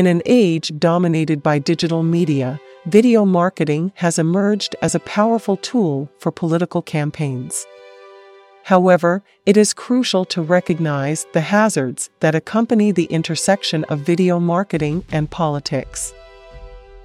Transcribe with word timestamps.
In 0.00 0.06
an 0.06 0.22
age 0.24 0.72
dominated 0.78 1.42
by 1.42 1.58
digital 1.58 2.02
media, 2.02 2.58
video 2.86 3.26
marketing 3.26 3.92
has 3.96 4.18
emerged 4.18 4.74
as 4.80 4.94
a 4.94 5.00
powerful 5.00 5.58
tool 5.58 6.08
for 6.18 6.32
political 6.32 6.80
campaigns. 6.80 7.66
However, 8.62 9.22
it 9.44 9.58
is 9.58 9.74
crucial 9.74 10.24
to 10.24 10.40
recognize 10.40 11.26
the 11.34 11.42
hazards 11.42 12.08
that 12.20 12.34
accompany 12.34 12.92
the 12.92 13.04
intersection 13.16 13.84
of 13.90 13.98
video 13.98 14.40
marketing 14.40 15.04
and 15.12 15.30
politics. 15.30 16.14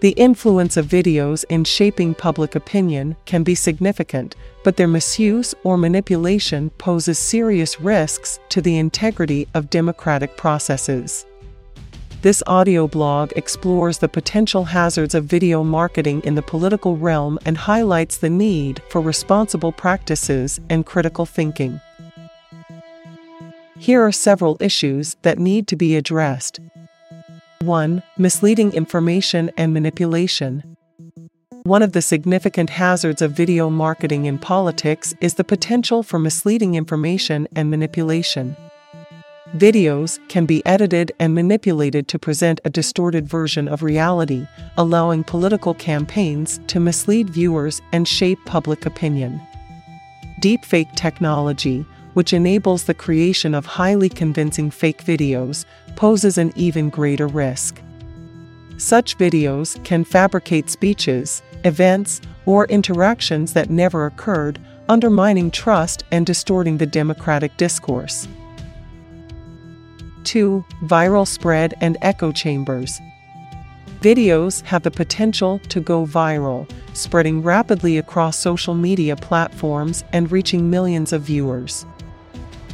The 0.00 0.16
influence 0.26 0.76
of 0.76 0.86
videos 0.86 1.44
in 1.48 1.62
shaping 1.62 2.16
public 2.16 2.56
opinion 2.56 3.14
can 3.24 3.44
be 3.44 3.54
significant, 3.54 4.34
but 4.64 4.76
their 4.76 4.88
misuse 4.88 5.54
or 5.62 5.76
manipulation 5.76 6.70
poses 6.70 7.20
serious 7.20 7.80
risks 7.80 8.40
to 8.48 8.60
the 8.60 8.78
integrity 8.78 9.46
of 9.54 9.70
democratic 9.70 10.36
processes. 10.36 11.24
This 12.22 12.42
audio 12.46 12.86
blog 12.86 13.32
explores 13.34 13.96
the 13.96 14.08
potential 14.08 14.64
hazards 14.64 15.14
of 15.14 15.24
video 15.24 15.64
marketing 15.64 16.20
in 16.22 16.34
the 16.34 16.42
political 16.42 16.98
realm 16.98 17.38
and 17.46 17.56
highlights 17.56 18.18
the 18.18 18.28
need 18.28 18.82
for 18.90 19.00
responsible 19.00 19.72
practices 19.72 20.60
and 20.68 20.84
critical 20.84 21.24
thinking. 21.24 21.80
Here 23.78 24.04
are 24.04 24.12
several 24.12 24.58
issues 24.60 25.16
that 25.22 25.38
need 25.38 25.66
to 25.68 25.76
be 25.76 25.96
addressed. 25.96 26.60
1. 27.62 28.02
Misleading 28.18 28.74
information 28.74 29.50
and 29.56 29.72
manipulation. 29.72 30.76
One 31.62 31.82
of 31.82 31.92
the 31.92 32.02
significant 32.02 32.68
hazards 32.68 33.22
of 33.22 33.32
video 33.32 33.70
marketing 33.70 34.26
in 34.26 34.36
politics 34.36 35.14
is 35.22 35.34
the 35.34 35.44
potential 35.44 36.02
for 36.02 36.18
misleading 36.18 36.74
information 36.74 37.48
and 37.56 37.70
manipulation. 37.70 38.56
Videos 39.56 40.20
can 40.28 40.46
be 40.46 40.64
edited 40.64 41.10
and 41.18 41.34
manipulated 41.34 42.06
to 42.06 42.20
present 42.20 42.60
a 42.64 42.70
distorted 42.70 43.26
version 43.26 43.66
of 43.66 43.82
reality, 43.82 44.46
allowing 44.78 45.24
political 45.24 45.74
campaigns 45.74 46.60
to 46.68 46.78
mislead 46.78 47.28
viewers 47.28 47.82
and 47.90 48.06
shape 48.06 48.38
public 48.46 48.86
opinion. 48.86 49.40
Deepfake 50.40 50.94
technology, 50.94 51.84
which 52.14 52.32
enables 52.32 52.84
the 52.84 52.94
creation 52.94 53.52
of 53.52 53.66
highly 53.66 54.08
convincing 54.08 54.70
fake 54.70 55.02
videos, 55.02 55.64
poses 55.96 56.38
an 56.38 56.52
even 56.54 56.88
greater 56.88 57.26
risk. 57.26 57.82
Such 58.76 59.18
videos 59.18 59.82
can 59.82 60.04
fabricate 60.04 60.70
speeches, 60.70 61.42
events, 61.64 62.20
or 62.46 62.66
interactions 62.66 63.52
that 63.54 63.68
never 63.68 64.06
occurred, 64.06 64.60
undermining 64.88 65.50
trust 65.50 66.04
and 66.12 66.24
distorting 66.24 66.78
the 66.78 66.86
democratic 66.86 67.56
discourse. 67.56 68.28
2. 70.30 70.64
Viral 70.84 71.26
spread 71.26 71.74
and 71.80 71.96
echo 72.02 72.30
chambers. 72.30 73.00
Videos 74.00 74.62
have 74.62 74.84
the 74.84 74.90
potential 74.90 75.58
to 75.70 75.80
go 75.80 76.06
viral, 76.06 76.70
spreading 76.92 77.42
rapidly 77.42 77.98
across 77.98 78.38
social 78.38 78.74
media 78.74 79.16
platforms 79.16 80.04
and 80.12 80.30
reaching 80.30 80.70
millions 80.70 81.12
of 81.12 81.22
viewers. 81.22 81.82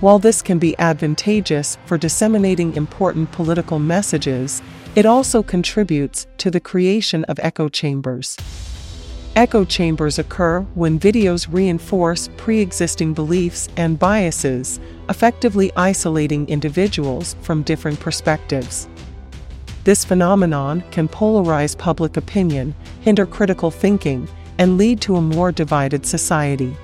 While 0.00 0.18
this 0.18 0.40
can 0.40 0.58
be 0.58 0.74
advantageous 0.78 1.76
for 1.84 1.98
disseminating 1.98 2.74
important 2.74 3.30
political 3.32 3.78
messages, 3.78 4.62
it 4.96 5.04
also 5.04 5.42
contributes 5.42 6.26
to 6.38 6.50
the 6.50 6.58
creation 6.58 7.22
of 7.24 7.38
echo 7.40 7.68
chambers. 7.68 8.38
Echo 9.34 9.64
chambers 9.64 10.18
occur 10.18 10.60
when 10.74 11.00
videos 11.00 11.48
reinforce 11.50 12.28
pre 12.36 12.60
existing 12.60 13.14
beliefs 13.14 13.66
and 13.78 13.98
biases, 13.98 14.78
effectively 15.08 15.72
isolating 15.74 16.46
individuals 16.48 17.34
from 17.40 17.62
different 17.62 17.98
perspectives. 17.98 18.88
This 19.84 20.04
phenomenon 20.04 20.84
can 20.90 21.08
polarize 21.08 21.76
public 21.76 22.18
opinion, 22.18 22.74
hinder 23.00 23.24
critical 23.24 23.70
thinking, 23.70 24.28
and 24.58 24.76
lead 24.76 25.00
to 25.00 25.16
a 25.16 25.22
more 25.22 25.50
divided 25.50 26.04
society. 26.04 26.76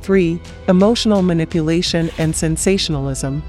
3. 0.00 0.40
Emotional 0.68 1.20
manipulation 1.20 2.10
and 2.16 2.34
sensationalism. 2.34 3.42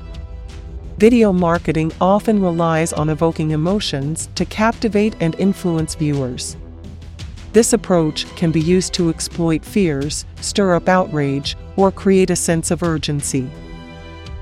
Video 0.97 1.31
marketing 1.31 1.93
often 2.01 2.41
relies 2.41 2.91
on 2.91 3.09
evoking 3.09 3.51
emotions 3.51 4.27
to 4.35 4.43
captivate 4.43 5.15
and 5.21 5.35
influence 5.35 5.95
viewers. 5.95 6.57
This 7.53 7.73
approach 7.73 8.25
can 8.35 8.51
be 8.51 8.61
used 8.61 8.93
to 8.93 9.09
exploit 9.09 9.63
fears, 9.63 10.25
stir 10.41 10.75
up 10.75 10.87
outrage, 10.87 11.55
or 11.75 11.91
create 11.91 12.29
a 12.29 12.35
sense 12.35 12.71
of 12.71 12.83
urgency. 12.83 13.49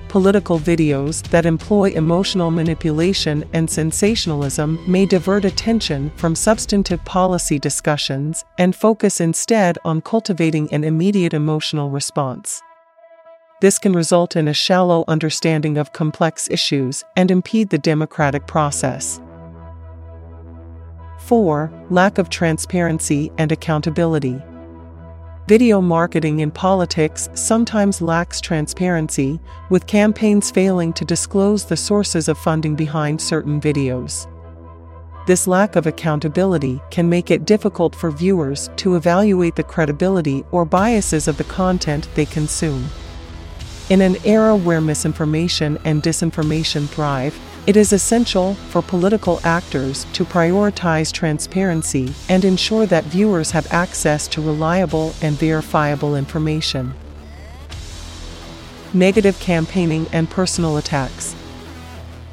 Political 0.08 0.60
videos 0.60 1.22
that 1.30 1.46
employ 1.46 1.90
emotional 1.90 2.50
manipulation 2.50 3.44
and 3.52 3.70
sensationalism 3.70 4.80
may 4.88 5.06
divert 5.06 5.44
attention 5.44 6.10
from 6.16 6.36
substantive 6.36 7.04
policy 7.04 7.60
discussions 7.60 8.46
and 8.58 8.76
focus 8.76 9.20
instead 9.20 9.78
on 9.84 10.02
cultivating 10.02 10.72
an 10.72 10.86
immediate 10.86 11.34
emotional 11.34 11.90
response. 11.90 12.62
This 13.62 13.78
can 13.78 13.94
result 13.94 14.36
in 14.36 14.48
a 14.48 14.54
shallow 14.54 15.04
understanding 15.08 15.78
of 15.78 15.92
complex 15.92 16.50
issues 16.50 17.04
and 17.18 17.30
impede 17.30 17.70
the 17.70 17.78
democratic 17.78 18.48
process. 18.48 19.20
4. 21.26 21.72
Lack 21.90 22.20
of 22.20 22.30
transparency 22.30 23.32
and 23.40 23.52
accountability. 23.52 24.40
Video 25.48 25.82
marketing 25.82 26.42
in 26.42 26.52
politics 26.52 27.30
sometimes 27.34 28.00
lacks 28.00 28.40
transparency, 28.40 29.40
with 29.72 29.88
campaigns 29.88 30.52
failing 30.52 30.94
to 30.94 31.04
disclose 31.04 31.66
the 31.66 31.78
sources 31.78 32.28
of 32.28 32.38
funding 32.38 32.76
behind 32.76 33.20
certain 33.20 33.60
videos. 33.60 34.28
This 35.26 35.48
lack 35.48 35.76
of 35.76 35.88
accountability 35.88 36.80
can 36.92 37.10
make 37.10 37.32
it 37.32 37.46
difficult 37.46 37.96
for 37.96 38.12
viewers 38.12 38.70
to 38.76 38.96
evaluate 38.96 39.56
the 39.56 39.64
credibility 39.64 40.44
or 40.52 40.64
biases 40.64 41.28
of 41.28 41.38
the 41.38 41.44
content 41.46 42.08
they 42.14 42.26
consume. 42.26 42.86
In 43.90 44.02
an 44.02 44.18
era 44.26 44.56
where 44.56 44.82
misinformation 44.82 45.80
and 45.86 46.04
disinformation 46.04 46.88
thrive, 46.88 47.40
it 47.68 47.76
is 47.76 47.92
essential 47.92 48.54
for 48.70 48.82
political 48.84 49.40
actors 49.44 50.06
to 50.14 50.24
prioritize 50.24 51.12
transparency 51.12 52.14
and 52.30 52.46
ensure 52.46 52.86
that 52.86 53.04
viewers 53.06 53.52
have 53.52 53.72
access 53.74 54.28
to 54.28 54.42
reliable 54.42 55.14
and 55.22 55.36
verifiable 55.36 56.16
information. 56.16 56.94
Negative 58.94 59.38
campaigning 59.40 60.06
and 60.12 60.30
personal 60.30 60.78
attacks. 60.78 61.36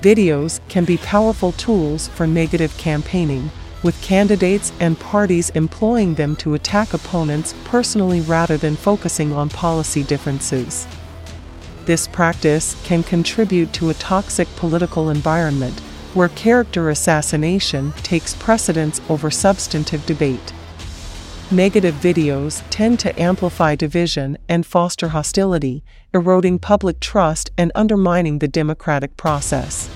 Videos 0.02 0.60
can 0.68 0.84
be 0.84 0.98
powerful 0.98 1.52
tools 1.52 2.08
for 2.08 2.26
negative 2.26 2.76
campaigning, 2.76 3.50
with 3.82 4.00
candidates 4.02 4.70
and 4.80 5.00
parties 5.00 5.50
employing 5.50 6.14
them 6.14 6.36
to 6.36 6.54
attack 6.54 6.92
opponents 6.92 7.54
personally 7.64 8.20
rather 8.20 8.56
than 8.58 8.76
focusing 8.76 9.32
on 9.32 9.48
policy 9.48 10.02
differences. 10.02 10.86
This 11.84 12.06
practice 12.06 12.80
can 12.84 13.02
contribute 13.02 13.72
to 13.72 13.90
a 13.90 13.94
toxic 13.94 14.46
political 14.54 15.10
environment 15.10 15.80
where 16.14 16.28
character 16.28 16.90
assassination 16.90 17.92
takes 18.04 18.36
precedence 18.36 19.00
over 19.08 19.30
substantive 19.32 20.06
debate. 20.06 20.52
Negative 21.50 21.94
videos 21.96 22.62
tend 22.70 23.00
to 23.00 23.20
amplify 23.20 23.74
division 23.74 24.38
and 24.48 24.64
foster 24.64 25.08
hostility, 25.08 25.82
eroding 26.14 26.58
public 26.60 27.00
trust 27.00 27.50
and 27.58 27.72
undermining 27.74 28.38
the 28.38 28.48
democratic 28.48 29.16
process. 29.16 29.90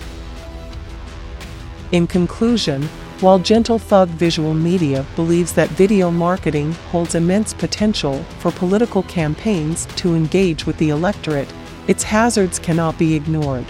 In 1.93 2.09
conclusion, 2.09 2.83
while 3.21 3.39
Gentle 3.39 3.79
Thug 3.79 4.09
Visual 4.09 4.55
Media 4.55 5.07
believes 5.15 5.53
that 5.53 5.71
video 5.71 6.11
marketing 6.11 6.73
holds 6.91 7.15
immense 7.15 7.55
potential 7.55 8.23
for 8.41 8.51
political 8.51 9.05
campaigns 9.05 9.87
to 9.97 10.15
engage 10.15 10.67
with 10.67 10.77
the 10.79 10.91
electorate, 10.91 11.51
its 11.89 12.03
hazards 12.03 12.59
cannot 12.59 12.99
be 12.99 13.15
ignored. 13.15 13.67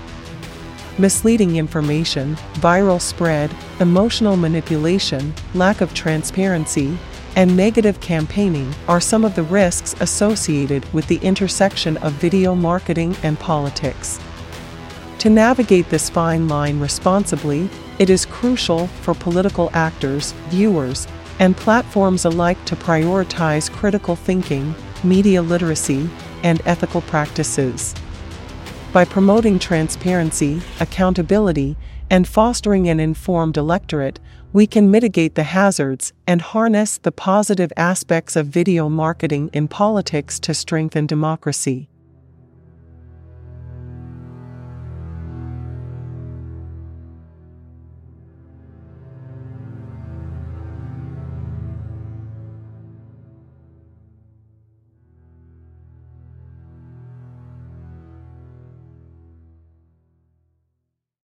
Misleading 0.98 1.56
information, 1.56 2.36
viral 2.54 3.00
spread, 3.00 3.54
emotional 3.80 4.36
manipulation, 4.36 5.34
lack 5.54 5.80
of 5.80 5.92
transparency, 5.92 6.96
and 7.36 7.54
negative 7.54 8.00
campaigning 8.00 8.74
are 8.88 9.00
some 9.00 9.22
of 9.22 9.34
the 9.34 9.42
risks 9.42 9.94
associated 10.00 10.90
with 10.94 11.06
the 11.06 11.18
intersection 11.18 11.98
of 11.98 12.14
video 12.14 12.54
marketing 12.54 13.14
and 13.22 13.38
politics. 13.38 14.18
To 15.18 15.28
navigate 15.28 15.90
this 15.90 16.08
fine 16.08 16.48
line 16.48 16.80
responsibly, 16.80 17.68
it 17.98 18.08
is 18.08 18.24
crucial 18.24 18.86
for 18.86 19.12
political 19.12 19.70
actors, 19.74 20.32
viewers, 20.48 21.06
and 21.38 21.56
platforms 21.56 22.24
alike 22.24 22.62
to 22.64 22.76
prioritize 22.76 23.70
critical 23.70 24.16
thinking, 24.16 24.74
media 25.04 25.42
literacy, 25.42 26.08
and 26.42 26.62
ethical 26.64 27.02
practices. 27.02 27.94
By 28.96 29.04
promoting 29.04 29.58
transparency, 29.58 30.62
accountability, 30.80 31.76
and 32.08 32.26
fostering 32.26 32.88
an 32.88 32.98
informed 32.98 33.58
electorate, 33.58 34.18
we 34.54 34.66
can 34.66 34.90
mitigate 34.90 35.34
the 35.34 35.42
hazards 35.42 36.14
and 36.26 36.40
harness 36.40 36.96
the 36.96 37.12
positive 37.12 37.70
aspects 37.76 38.36
of 38.36 38.46
video 38.46 38.88
marketing 38.88 39.50
in 39.52 39.68
politics 39.68 40.40
to 40.40 40.54
strengthen 40.54 41.06
democracy. 41.06 41.90